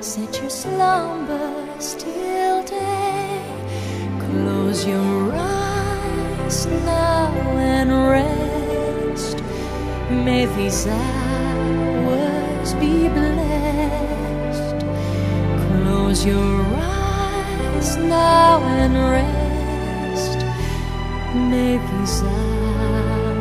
[0.00, 3.42] Set your slumbers till day.
[4.26, 7.32] Close your eyes now
[7.74, 9.38] and rest.
[10.10, 14.78] May these hours be blessed.
[15.66, 19.43] Close your eyes now and rest.
[21.34, 22.22] May these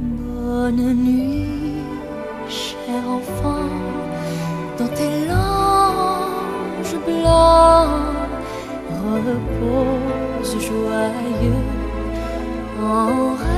[0.01, 1.85] Bonne nuit,
[2.49, 3.71] cher enfant,
[4.77, 8.15] dans tes langes blancs,
[8.91, 11.63] repose joyeux
[12.83, 13.54] en rêvant